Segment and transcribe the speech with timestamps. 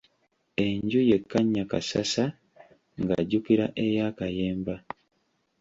[0.65, 2.25] Enju ye Kannyakassasa
[3.03, 4.75] ng'ajjukira eya Kayemba.